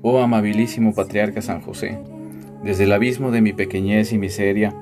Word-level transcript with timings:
Oh 0.00 0.20
amabilísimo 0.20 0.94
patriarca 0.94 1.42
San 1.42 1.60
José, 1.60 1.98
desde 2.62 2.84
el 2.84 2.92
abismo 2.92 3.32
de 3.32 3.40
mi 3.40 3.52
pequeñez 3.52 4.12
y 4.12 4.18
miseria, 4.18 4.72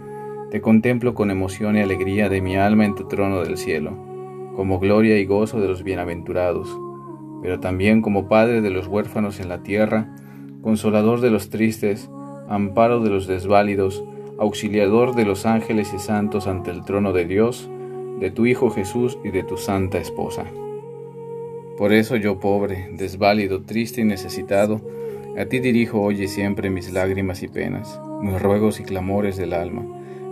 te 0.50 0.60
contemplo 0.60 1.14
con 1.14 1.30
emoción 1.30 1.76
y 1.76 1.80
alegría 1.80 2.28
de 2.28 2.42
mi 2.42 2.56
alma 2.56 2.84
en 2.84 2.94
tu 2.94 3.08
trono 3.08 3.42
del 3.42 3.56
cielo, 3.56 3.96
como 4.54 4.78
gloria 4.78 5.18
y 5.18 5.24
gozo 5.24 5.58
de 5.58 5.68
los 5.68 5.84
bienaventurados, 5.84 6.68
pero 7.40 7.60
también 7.60 8.02
como 8.02 8.28
Padre 8.28 8.60
de 8.60 8.68
los 8.68 8.88
huérfanos 8.88 9.40
en 9.40 9.48
la 9.48 9.62
tierra, 9.62 10.14
consolador 10.60 11.22
de 11.22 11.30
los 11.30 11.48
tristes, 11.48 12.10
amparo 12.50 13.00
de 13.00 13.08
los 13.08 13.26
desválidos, 13.26 14.04
auxiliador 14.38 15.14
de 15.14 15.24
los 15.24 15.46
ángeles 15.46 15.94
y 15.94 15.98
santos 15.98 16.46
ante 16.46 16.70
el 16.70 16.84
trono 16.84 17.14
de 17.14 17.24
Dios, 17.24 17.70
de 18.20 18.30
tu 18.30 18.44
Hijo 18.44 18.68
Jesús 18.68 19.18
y 19.24 19.30
de 19.30 19.44
tu 19.44 19.56
santa 19.56 19.96
esposa. 19.96 20.44
Por 21.78 21.94
eso 21.94 22.16
yo, 22.16 22.38
pobre, 22.38 22.90
desválido, 22.92 23.62
triste 23.62 24.02
y 24.02 24.04
necesitado, 24.04 24.80
a 25.38 25.44
ti 25.44 25.58
dirijo 25.60 26.00
hoy 26.00 26.22
y 26.22 26.28
siempre 26.28 26.70
mis 26.70 26.90
lágrimas 26.92 27.42
y 27.42 27.48
penas, 27.48 28.00
mis 28.22 28.40
ruegos 28.40 28.80
y 28.80 28.84
clamores 28.84 29.36
del 29.36 29.52
alma, 29.52 29.84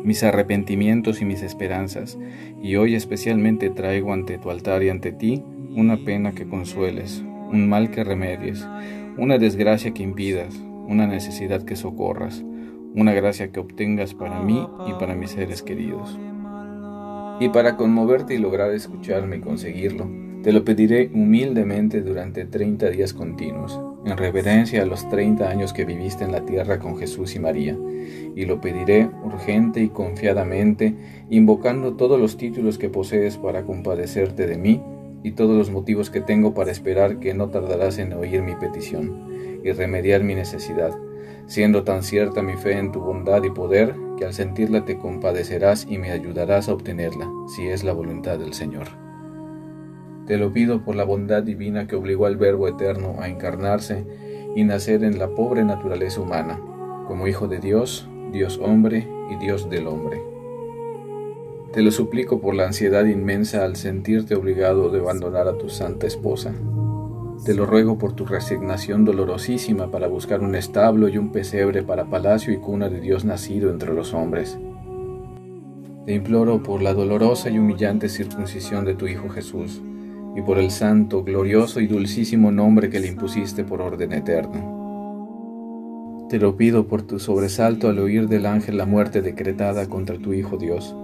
mis 0.03 0.23
arrepentimientos 0.23 1.21
y 1.21 1.27
mis 1.27 1.43
esperanzas, 1.43 2.19
y 2.63 2.77
hoy 2.77 2.95
especialmente 2.95 3.69
traigo 3.69 4.15
ante 4.15 4.39
tu 4.39 4.51
altar 4.51 4.83
y 4.83 4.89
ante 4.89 5.13
ti 5.13 5.43
una 5.77 5.99
pena 5.99 6.33
que 6.33 6.47
consueles, 6.47 7.23
un 7.51 7.69
mal 7.69 7.91
que 7.91 8.03
remedies, 8.03 8.67
una 9.19 9.37
desgracia 9.37 9.93
que 9.93 10.03
impidas, 10.03 10.55
una 10.87 11.07
necesidad 11.07 11.63
que 11.63 11.77
socorras, 11.77 12.43
una 12.95 13.13
gracia 13.13 13.53
que 13.53 13.61
obtengas 13.61 14.15
para 14.15 14.41
mí 14.41 14.67
y 14.89 14.93
para 14.95 15.15
mis 15.15 15.33
seres 15.33 15.63
queridos. 15.63 16.19
Y 17.41 17.51
para 17.51 17.77
conmoverte 17.77 18.35
y 18.35 18.39
lograr 18.39 18.73
escucharme 18.73 19.37
y 19.37 19.41
conseguirlo, 19.41 20.09
te 20.43 20.53
lo 20.53 20.65
pediré 20.65 21.11
humildemente 21.13 22.01
durante 22.01 22.45
30 22.45 22.91
días 22.91 23.13
continuos, 23.13 23.81
en 24.05 24.17
reverencia 24.17 24.83
a 24.83 24.87
los 24.87 25.09
30 25.09 25.49
años 25.49 25.73
que 25.73 25.85
viviste 25.85 26.25
en 26.25 26.33
la 26.33 26.45
tierra 26.45 26.79
con 26.79 26.99
Jesús 26.99 27.35
y 27.35 27.39
María, 27.39 27.77
y 28.37 28.45
lo 28.45 28.61
pediré 28.61 29.09
urgente 29.25 29.81
y 29.81 29.89
confiadamente, 29.89 30.95
invocando 31.31 31.95
todos 31.95 32.21
los 32.21 32.37
títulos 32.37 32.79
que 32.79 32.89
posees 32.89 33.37
para 33.37 33.65
compadecerte 33.65 34.47
de 34.47 34.59
mí 34.59 34.83
y 35.23 35.33
todos 35.33 35.57
los 35.57 35.71
motivos 35.71 36.11
que 36.11 36.21
tengo 36.21 36.55
para 36.55 36.71
esperar 36.71 37.19
que 37.19 37.35
no 37.35 37.49
tardarás 37.49 37.99
en 37.99 38.13
oír 38.13 38.43
mi 38.43 38.55
petición 38.55 39.61
y 39.65 39.73
remediar 39.73 40.23
mi 40.23 40.35
necesidad 40.35 40.95
siendo 41.47 41.85
tan 41.85 42.03
cierta 42.03 42.43
mi 42.43 42.55
fe 42.55 42.79
en 42.79 42.93
tu 42.93 43.01
bondad 43.01 43.43
y 43.43 43.51
poder, 43.51 43.95
que 44.19 44.25
al 44.25 44.35
sentirla 44.35 44.85
te 44.85 44.99
compadecerás 44.99 45.87
y 45.89 45.99
me 45.99 46.11
ayudarás 46.11 46.69
a 46.69 46.75
obtenerla, 46.75 47.31
si 47.55 47.69
es 47.69 47.85
la 47.85 47.93
voluntad 47.93 48.39
del 48.39 48.55
Señor. 48.55 49.04
Te 50.27 50.39
lo 50.39 50.53
pido 50.53 50.83
por 50.85 50.97
la 50.97 51.05
bondad 51.05 51.43
divina 51.43 51.87
que 51.87 51.97
obligó 51.97 52.27
al 52.27 52.37
Verbo 52.37 52.69
Eterno 52.69 53.17
a 53.21 53.29
encarnarse 53.29 54.05
y 54.57 54.65
nacer 54.65 55.05
en 55.05 55.19
la 55.19 55.29
pobre 55.29 55.65
naturaleza 55.65 56.21
humana, 56.21 56.61
como 57.07 57.27
Hijo 57.27 57.49
de 57.49 57.59
Dios, 57.59 58.09
Dios 58.33 58.59
hombre 58.63 59.07
y 59.31 59.37
Dios 59.37 59.69
del 59.69 59.87
hombre. 59.87 60.21
Te 61.73 61.83
lo 61.83 61.91
suplico 61.91 62.41
por 62.41 62.55
la 62.55 62.67
ansiedad 62.67 63.05
inmensa 63.05 63.65
al 63.65 63.77
sentirte 63.77 64.35
obligado 64.35 64.91
de 64.91 65.01
abandonar 65.01 65.49
a 65.49 65.59
tu 65.59 65.69
santa 65.69 66.07
esposa, 66.07 66.55
te 67.45 67.53
lo 67.53 67.67
ruego 67.67 67.99
por 67.99 68.15
tu 68.15 68.25
resignación 68.25 69.05
dolorosísima 69.05 69.91
para 69.91 70.07
buscar 70.07 70.41
un 70.41 70.55
establo 70.55 71.09
y 71.09 71.19
un 71.19 71.31
pesebre 71.31 71.83
para 71.83 72.07
palacio 72.07 72.55
y 72.55 72.57
cuna 72.57 72.89
de 72.89 73.01
Dios 73.01 73.27
nacido 73.27 73.69
entre 73.71 73.93
los 73.93 74.15
hombres. 74.15 74.57
Te 76.07 76.15
imploro 76.15 76.63
por 76.63 76.81
la 76.81 76.95
dolorosa 76.95 77.51
y 77.51 77.59
humillante 77.59 78.09
circuncisión 78.09 78.87
de 78.87 78.95
tu 78.95 79.09
Hijo 79.09 79.29
Jesús, 79.29 79.83
y 80.37 80.43
por 80.43 80.59
el 80.59 80.71
santo, 80.71 81.23
glorioso 81.23 81.81
y 81.81 81.87
dulcísimo 81.87 82.51
nombre 82.51 82.91
que 82.91 83.01
le 83.01 83.09
impusiste 83.09 83.65
por 83.65 83.81
orden 83.81 84.13
eterno. 84.13 84.75
Te 86.29 86.39
lo 86.39 86.57
pido 86.57 86.89
por 86.89 87.03
tu 87.03 87.19
sobresalto 87.19 87.89
al 87.89 87.99
oír 87.99 88.29
del 88.29 88.47
ángel 88.47 88.77
la 88.77 88.87
muerte 88.87 89.23
decretada 89.23 89.89
contra 89.89 90.19
tu 90.19 90.33
Hijo 90.33 90.57
Dios, 90.57 90.97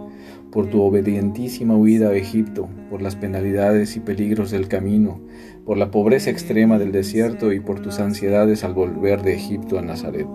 por 0.51 0.67
tu 0.67 0.83
obedientísima 0.83 1.77
huida 1.77 2.09
a 2.09 2.17
Egipto, 2.17 2.69
por 2.89 3.03
las 3.03 3.15
penalidades 3.17 3.97
y 3.97 4.01
peligros 4.01 4.51
del 4.51 4.67
camino, 4.67 5.21
por 5.65 5.77
la 5.77 5.91
pobreza 5.91 6.31
extrema 6.31 6.79
del 6.79 6.91
desierto 6.91 7.53
y 7.53 7.61
por 7.61 7.81
tus 7.81 8.01
ansiedades 8.01 8.65
al 8.65 8.75
volver 8.75 9.23
de 9.23 9.35
Egipto 9.35 9.79
a 9.79 9.83
Nazaret. 9.83 10.27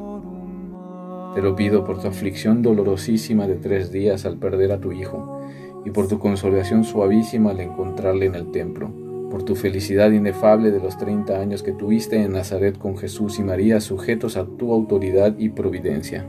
Te 1.34 1.42
lo 1.42 1.56
pido 1.58 1.84
por 1.84 2.00
tu 2.00 2.08
aflicción 2.08 2.62
dolorosísima 2.62 3.46
de 3.48 3.56
tres 3.56 3.92
días 3.92 4.26
al 4.26 4.38
perder 4.38 4.72
a 4.72 4.80
tu 4.80 4.94
hijo, 4.94 5.42
y 5.86 5.92
por 5.92 6.08
tu 6.08 6.20
consolación 6.20 6.84
suavísima 6.84 7.52
al 7.52 7.62
encontrarle 7.62 8.26
en 8.26 8.36
el 8.36 8.52
templo, 8.52 8.92
por 9.30 9.44
tu 9.44 9.56
felicidad 9.56 10.12
inefable 10.12 10.72
de 10.72 10.80
los 10.80 10.98
treinta 10.98 11.40
años 11.40 11.64
que 11.64 11.72
tuviste 11.72 12.22
en 12.22 12.34
Nazaret 12.34 12.78
con 12.78 12.98
Jesús 12.98 13.40
y 13.40 13.44
María 13.44 13.80
sujetos 13.80 14.36
a 14.36 14.46
tu 14.46 14.74
autoridad 14.74 15.38
y 15.38 15.50
providencia. 15.50 16.26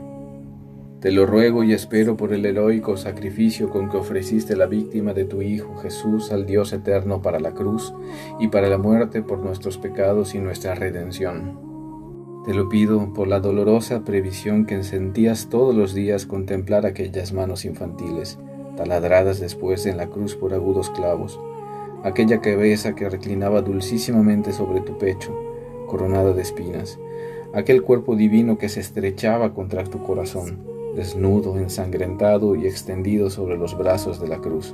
Te 0.99 1.11
lo 1.11 1.27
ruego 1.27 1.63
y 1.63 1.73
espero 1.73 2.17
por 2.17 2.33
el 2.33 2.45
heroico 2.45 2.97
sacrificio 2.97 3.69
con 3.69 3.89
que 3.89 3.97
ofreciste 3.97 4.55
la 4.55 4.65
víctima 4.65 5.13
de 5.13 5.25
tu 5.25 5.43
Hijo 5.43 5.75
Jesús 5.77 6.31
al 6.31 6.47
Dios 6.47 6.73
eterno 6.73 7.21
para 7.21 7.39
la 7.39 7.51
cruz 7.51 7.93
y 8.39 8.47
para 8.47 8.67
la 8.67 8.79
muerte 8.79 9.21
por 9.21 9.37
nuestros 9.39 9.77
pecados 9.77 10.33
y 10.33 10.39
nuestra 10.39 10.73
redención. 10.73 11.67
Te 12.45 12.53
lo 12.53 12.67
pido 12.67 13.13
por 13.13 13.27
la 13.27 13.39
dolorosa 13.39 14.05
previsión 14.05 14.65
que 14.65 14.81
sentías 14.81 15.49
todos 15.49 15.75
los 15.75 15.93
días 15.93 16.25
contemplar 16.25 16.85
aquellas 16.85 17.31
manos 17.31 17.65
infantiles, 17.65 18.39
taladradas 18.77 19.41
después 19.41 19.85
en 19.85 19.97
la 19.97 20.07
cruz 20.07 20.35
por 20.35 20.53
agudos 20.53 20.89
clavos, 20.89 21.37
aquella 22.03 22.39
cabeza 22.39 22.95
que 22.95 23.09
reclinaba 23.09 23.61
dulcísimamente 23.61 24.53
sobre 24.53 24.79
tu 24.79 24.97
pecho, 24.97 25.37
coronada 25.87 26.31
de 26.31 26.41
espinas, 26.41 26.97
aquel 27.53 27.83
cuerpo 27.83 28.15
divino 28.15 28.57
que 28.57 28.69
se 28.69 28.79
estrechaba 28.79 29.53
contra 29.53 29.83
tu 29.83 30.01
corazón 30.01 30.77
desnudo, 30.97 31.57
ensangrentado 31.59 32.55
y 32.55 32.65
extendido 32.65 33.29
sobre 33.29 33.55
los 33.55 33.77
brazos 33.77 34.19
de 34.19 34.27
la 34.27 34.39
cruz, 34.39 34.73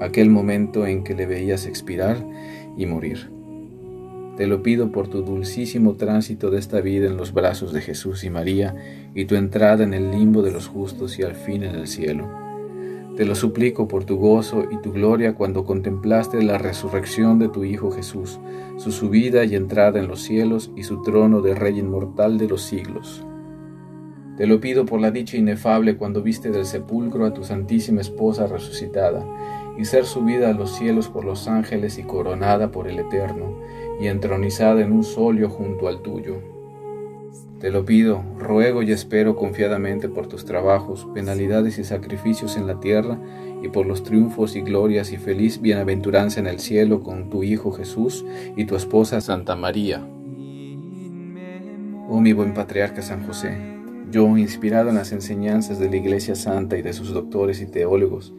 aquel 0.00 0.28
momento 0.28 0.86
en 0.86 1.02
que 1.02 1.14
le 1.14 1.26
veías 1.26 1.66
expirar 1.66 2.24
y 2.76 2.84
morir. 2.84 3.30
Te 4.36 4.46
lo 4.46 4.62
pido 4.62 4.92
por 4.92 5.08
tu 5.08 5.22
dulcísimo 5.22 5.94
tránsito 5.94 6.50
de 6.50 6.58
esta 6.58 6.80
vida 6.80 7.06
en 7.06 7.16
los 7.16 7.32
brazos 7.32 7.72
de 7.72 7.80
Jesús 7.80 8.22
y 8.22 8.30
María 8.30 8.74
y 9.14 9.24
tu 9.24 9.34
entrada 9.34 9.82
en 9.82 9.94
el 9.94 10.10
limbo 10.10 10.42
de 10.42 10.52
los 10.52 10.68
justos 10.68 11.18
y 11.18 11.22
al 11.22 11.34
fin 11.34 11.62
en 11.62 11.74
el 11.74 11.86
cielo. 11.86 12.41
Te 13.16 13.26
lo 13.26 13.34
suplico 13.34 13.88
por 13.88 14.04
tu 14.04 14.16
gozo 14.16 14.64
y 14.70 14.78
tu 14.78 14.90
gloria 14.90 15.34
cuando 15.34 15.64
contemplaste 15.64 16.42
la 16.42 16.56
resurrección 16.56 17.38
de 17.38 17.50
tu 17.50 17.62
Hijo 17.62 17.90
Jesús, 17.90 18.40
su 18.78 18.90
subida 18.90 19.44
y 19.44 19.54
entrada 19.54 19.98
en 19.98 20.08
los 20.08 20.22
cielos 20.22 20.70
y 20.76 20.84
su 20.84 21.02
trono 21.02 21.42
de 21.42 21.54
Rey 21.54 21.78
inmortal 21.78 22.38
de 22.38 22.48
los 22.48 22.62
siglos. 22.62 23.22
Te 24.38 24.46
lo 24.46 24.60
pido 24.60 24.86
por 24.86 24.98
la 24.98 25.10
dicha 25.10 25.36
inefable 25.36 25.98
cuando 25.98 26.22
viste 26.22 26.50
del 26.50 26.64
sepulcro 26.64 27.26
a 27.26 27.34
tu 27.34 27.44
Santísima 27.44 28.00
Esposa 28.00 28.46
resucitada, 28.46 29.22
y 29.76 29.84
ser 29.84 30.06
subida 30.06 30.48
a 30.48 30.54
los 30.54 30.74
cielos 30.74 31.08
por 31.08 31.24
los 31.24 31.48
ángeles 31.48 31.98
y 31.98 32.04
coronada 32.04 32.70
por 32.70 32.88
el 32.88 32.98
Eterno, 32.98 33.58
y 34.00 34.06
entronizada 34.06 34.80
en 34.80 34.90
un 34.90 35.04
solio 35.04 35.50
junto 35.50 35.86
al 35.86 36.00
tuyo. 36.00 36.61
Te 37.62 37.70
lo 37.70 37.84
pido, 37.84 38.24
ruego 38.40 38.82
y 38.82 38.90
espero 38.90 39.36
confiadamente 39.36 40.08
por 40.08 40.26
tus 40.26 40.44
trabajos, 40.44 41.06
penalidades 41.14 41.78
y 41.78 41.84
sacrificios 41.84 42.56
en 42.56 42.66
la 42.66 42.80
tierra, 42.80 43.20
y 43.62 43.68
por 43.68 43.86
los 43.86 44.02
triunfos 44.02 44.56
y 44.56 44.62
glorias 44.62 45.12
y 45.12 45.16
feliz 45.16 45.62
bienaventuranza 45.62 46.40
en 46.40 46.48
el 46.48 46.58
cielo 46.58 47.04
con 47.04 47.30
tu 47.30 47.44
Hijo 47.44 47.70
Jesús 47.70 48.24
y 48.56 48.64
tu 48.64 48.74
esposa 48.74 49.20
Santa 49.20 49.54
María. 49.54 50.04
Oh 52.08 52.20
mi 52.20 52.32
buen 52.32 52.52
patriarca 52.52 53.00
San 53.00 53.24
José, 53.24 53.56
yo, 54.10 54.36
inspirado 54.36 54.88
en 54.88 54.96
las 54.96 55.12
enseñanzas 55.12 55.78
de 55.78 55.88
la 55.88 55.98
Iglesia 55.98 56.34
Santa 56.34 56.76
y 56.76 56.82
de 56.82 56.92
sus 56.92 57.14
doctores 57.14 57.60
y 57.60 57.66
teólogos, 57.66 58.34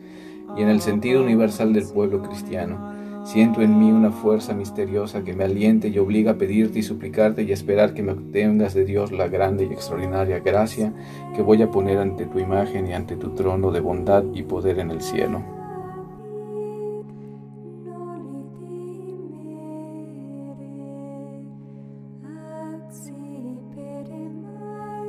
y 0.57 0.63
en 0.63 0.67
el 0.67 0.81
sentido 0.81 1.23
universal 1.23 1.71
del 1.71 1.85
pueblo 1.87 2.23
cristiano, 2.23 2.92
siento 3.23 3.61
en 3.61 3.79
mí 3.79 3.91
una 3.91 4.11
fuerza 4.11 4.53
misteriosa 4.53 5.23
que 5.23 5.33
me 5.33 5.45
aliente 5.45 5.87
y 5.87 5.97
obliga 5.97 6.31
a 6.31 6.37
pedirte 6.37 6.79
y 6.79 6.83
suplicarte 6.83 7.43
y 7.43 7.51
esperar 7.51 7.93
que 7.93 8.03
me 8.03 8.11
obtengas 8.11 8.73
de 8.73 8.85
Dios 8.85 9.11
la 9.11 9.27
grande 9.27 9.65
y 9.65 9.73
extraordinaria 9.73 10.39
gracia 10.39 10.93
que 11.35 11.41
voy 11.41 11.61
a 11.61 11.71
poner 11.71 11.97
ante 11.97 12.25
tu 12.25 12.39
imagen 12.39 12.87
y 12.87 12.93
ante 12.93 13.15
tu 13.15 13.31
trono 13.31 13.71
de 13.71 13.79
bondad 13.79 14.23
y 14.33 14.43
poder 14.43 14.79
en 14.79 14.91
el 14.91 15.01
cielo. 15.01 15.41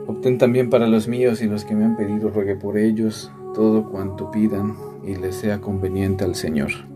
Obtén 0.07 0.39
también 0.39 0.71
para 0.71 0.87
los 0.87 1.09
míos 1.09 1.43
y 1.43 1.47
los 1.47 1.65
que 1.65 1.75
me 1.75 1.85
han 1.85 1.97
pedido, 1.97 2.31
ruegue 2.31 2.57
por 2.57 2.79
ellos 2.79 3.33
todo 3.55 3.91
cuanto 3.91 4.31
pidan 4.31 4.75
y 5.05 5.17
les 5.17 5.35
sea 5.37 5.61
conveniente 5.61 6.25
al 6.25 6.35
Señor. 6.35 6.94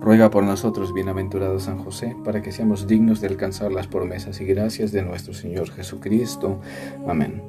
Ruega 0.00 0.30
por 0.30 0.44
nosotros, 0.44 0.94
bienaventurado 0.94 1.58
San 1.60 1.78
José, 1.78 2.16
para 2.24 2.42
que 2.42 2.52
seamos 2.52 2.86
dignos 2.86 3.20
de 3.20 3.28
alcanzar 3.28 3.72
las 3.72 3.86
promesas 3.86 4.40
y 4.40 4.44
gracias 4.44 4.92
de 4.92 5.02
nuestro 5.02 5.34
Señor 5.34 5.70
Jesucristo. 5.70 6.60
Amén. 7.06 7.42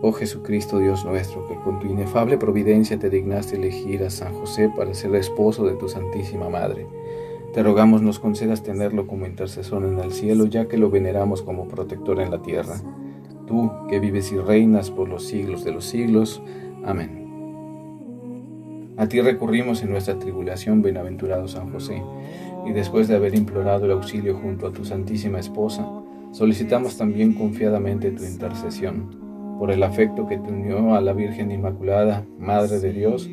Oh 0.00 0.12
Jesucristo, 0.12 0.78
Dios 0.78 1.04
nuestro, 1.04 1.46
que 1.48 1.56
con 1.56 1.80
tu 1.80 1.86
inefable 1.86 2.38
providencia 2.38 2.98
te 2.98 3.10
dignaste 3.10 3.56
elegir 3.56 4.02
a 4.04 4.10
San 4.10 4.32
José 4.32 4.70
para 4.74 4.94
ser 4.94 5.14
esposo 5.14 5.64
de 5.64 5.74
tu 5.74 5.88
Santísima 5.88 6.48
Madre 6.48 6.86
te 7.52 7.62
rogamos 7.62 8.02
nos 8.02 8.18
concedas 8.18 8.62
tenerlo 8.62 9.06
como 9.06 9.26
intercesor 9.26 9.84
en 9.84 9.98
el 9.98 10.12
cielo, 10.12 10.46
ya 10.46 10.68
que 10.68 10.76
lo 10.76 10.90
veneramos 10.90 11.42
como 11.42 11.66
protector 11.66 12.20
en 12.20 12.30
la 12.30 12.42
tierra. 12.42 12.80
Tú, 13.46 13.70
que 13.88 13.98
vives 13.98 14.30
y 14.32 14.38
reinas 14.38 14.90
por 14.90 15.08
los 15.08 15.24
siglos 15.24 15.64
de 15.64 15.72
los 15.72 15.84
siglos. 15.84 16.42
Amén. 16.84 17.27
A 18.98 19.06
ti 19.06 19.20
recurrimos 19.20 19.80
en 19.82 19.90
nuestra 19.90 20.18
tribulación, 20.18 20.82
bienaventurado 20.82 21.46
San 21.46 21.70
José, 21.72 22.02
y 22.66 22.72
después 22.72 23.06
de 23.06 23.14
haber 23.14 23.36
implorado 23.36 23.84
el 23.84 23.92
auxilio 23.92 24.34
junto 24.34 24.66
a 24.66 24.72
tu 24.72 24.84
Santísima 24.84 25.38
Esposa, 25.38 25.88
solicitamos 26.32 26.98
también 26.98 27.34
confiadamente 27.34 28.10
tu 28.10 28.24
intercesión, 28.24 29.56
por 29.60 29.70
el 29.70 29.84
afecto 29.84 30.26
que 30.26 30.38
te 30.38 30.50
unió 30.50 30.96
a 30.96 31.00
la 31.00 31.12
Virgen 31.12 31.52
Inmaculada, 31.52 32.24
Madre 32.40 32.80
de 32.80 32.92
Dios, 32.92 33.30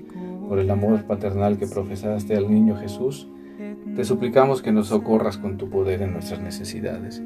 por 0.48 0.60
el 0.60 0.70
amor 0.70 1.06
paternal 1.06 1.58
que 1.58 1.66
profesaste 1.66 2.36
al 2.36 2.52
niño 2.52 2.78
Jesús, 2.78 3.28
te 3.96 4.04
suplicamos 4.04 4.62
que 4.62 4.72
nos 4.72 4.88
socorras 4.88 5.38
con 5.40 5.58
tu 5.58 5.70
poder 5.72 6.04
en 6.04 6.14
nuestras 6.14 6.42
necesidades. 6.42 7.24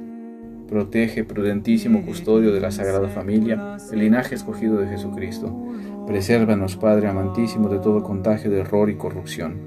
Protege, 0.69 1.23
prudentísimo 1.23 2.05
custodio 2.05 2.53
de 2.53 2.61
la 2.61 2.69
Sagrada 2.71 3.09
Familia, 3.09 3.77
el 3.91 3.99
linaje 3.99 4.35
escogido 4.35 4.77
de 4.77 4.87
Jesucristo. 4.87 5.51
Presérvanos, 6.09 6.75
Padre 6.75 7.07
amantísimo, 7.07 7.69
de 7.69 7.77
todo 7.77 8.01
contagio 8.01 8.49
de 8.49 8.61
error 8.61 8.89
y 8.89 8.95
corrupción. 8.95 9.59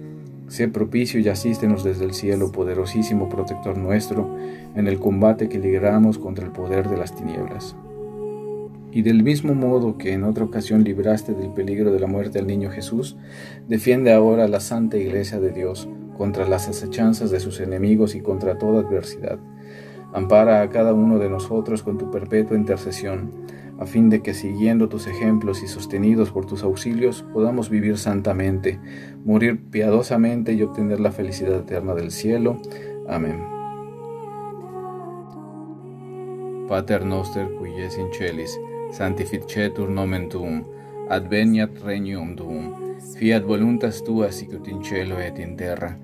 Sé 0.48 0.66
propicio 0.66 1.20
y 1.20 1.28
asístenos 1.28 1.84
desde 1.84 2.04
el 2.04 2.14
cielo, 2.14 2.50
poderosísimo 2.50 3.28
protector 3.28 3.78
nuestro, 3.78 4.36
en 4.74 4.88
el 4.88 4.98
combate 4.98 5.48
que 5.48 5.60
libramos 5.60 6.18
contra 6.18 6.44
el 6.44 6.50
poder 6.50 6.88
de 6.88 6.96
las 6.96 7.14
tinieblas. 7.14 7.76
Y 8.90 9.02
del 9.02 9.22
mismo 9.22 9.54
modo 9.54 9.96
que 9.98 10.14
en 10.14 10.24
otra 10.24 10.42
ocasión 10.42 10.82
libraste 10.82 11.32
del 11.32 11.50
peligro 11.50 11.92
de 11.92 12.00
la 12.00 12.08
muerte 12.08 12.40
al 12.40 12.48
niño 12.48 12.72
Jesús, 12.72 13.16
defiende 13.68 14.12
ahora 14.12 14.42
a 14.42 14.48
la 14.48 14.58
Santa 14.58 14.96
Iglesia 14.96 15.38
de 15.38 15.52
Dios 15.52 15.88
contra 16.18 16.48
las 16.48 16.68
acechanzas 16.68 17.30
de 17.30 17.38
sus 17.38 17.60
enemigos 17.60 18.16
y 18.16 18.20
contra 18.20 18.58
toda 18.58 18.80
adversidad. 18.80 19.38
Ampara 20.12 20.60
a 20.60 20.70
cada 20.70 20.92
uno 20.92 21.20
de 21.20 21.30
nosotros 21.30 21.84
con 21.84 21.98
tu 21.98 22.10
perpetua 22.10 22.56
intercesión, 22.56 23.30
a 23.82 23.86
fin 23.86 24.10
de 24.10 24.22
que 24.22 24.32
siguiendo 24.32 24.88
tus 24.88 25.08
ejemplos 25.08 25.62
y 25.62 25.66
sostenidos 25.66 26.30
por 26.30 26.46
tus 26.46 26.62
auxilios 26.62 27.24
podamos 27.32 27.68
vivir 27.68 27.98
santamente, 27.98 28.78
morir 29.24 29.60
piadosamente 29.70 30.52
y 30.52 30.62
obtener 30.62 31.00
la 31.00 31.10
felicidad 31.10 31.58
eterna 31.58 31.94
del 31.94 32.12
cielo. 32.12 32.60
Amén. 33.08 33.42
Pater 36.68 37.04
noster 37.04 37.48
qui 37.58 37.82
es 37.82 37.98
in 37.98 38.12
celis, 38.12 38.58
sanctificetur 38.92 39.90
nomen 39.90 40.28
tuum, 40.28 40.64
adveniat 41.10 41.76
regnum 41.82 42.36
tuum, 42.36 42.96
fiat 43.18 43.42
voluntas 43.44 44.04
tua 44.04 44.30
sicut 44.30 44.68
in 44.68 44.82
cielo 44.82 45.18
et 45.18 45.38
in 45.38 45.56
terra. 45.56 45.98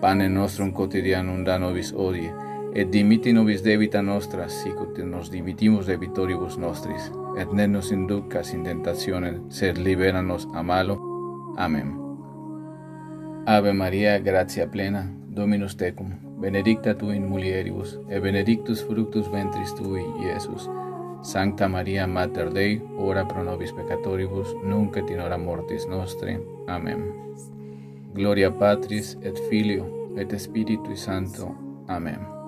Pane 0.00 0.28
nostrum 0.28 0.72
quotidianum 0.72 1.42
da 1.42 1.58
nobis 1.58 1.94
odie, 1.96 2.30
et 2.74 2.92
dimiti 2.92 3.32
nobis 3.32 3.62
debita 3.64 4.02
nostra, 4.02 4.48
sicut 4.48 4.98
nos 4.98 5.30
dimitimus 5.32 5.86
debitoribus 5.86 6.58
nostris, 6.58 7.10
et 7.38 7.52
ne 7.52 7.68
nos 7.68 7.92
inducas 7.92 8.52
in 8.54 8.64
tentationem, 8.64 9.44
sed 9.48 9.78
liberanos 9.78 10.48
a 10.54 10.62
malo. 10.62 10.98
Amen. 11.56 11.94
Ave 13.46 13.72
Maria, 13.72 14.18
gratia 14.18 14.66
plena, 14.70 15.06
Dominus 15.34 15.76
tecum, 15.76 16.12
benedicta 16.40 16.94
tu 16.94 17.10
in 17.10 17.28
mulieribus, 17.28 17.98
et 18.08 18.22
benedictus 18.22 18.84
fructus 18.86 19.30
ventris 19.32 19.74
tui, 19.74 20.02
Iesus. 20.22 20.70
Sancta 21.22 21.68
Maria 21.68 22.06
Mater 22.06 22.52
Dei, 22.52 22.82
ora 22.98 23.24
pro 23.24 23.42
nobis 23.42 23.72
peccatoribus, 23.72 24.54
nunc 24.62 24.96
et 24.96 25.10
in 25.10 25.20
hora 25.20 25.38
mortis 25.38 25.88
nostre. 25.88 26.38
Amen. 26.68 27.08
Gloria 28.14 28.50
Patris 28.50 29.16
et 29.22 29.40
Filio 29.48 30.12
et 30.16 30.38
Spiritui 30.38 30.96
Sancto. 30.96 31.54
Amen. 31.88 32.43